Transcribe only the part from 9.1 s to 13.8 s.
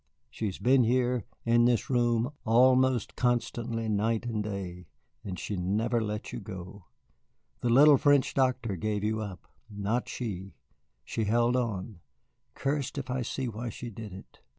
up not she. She held on. Cursed if I see why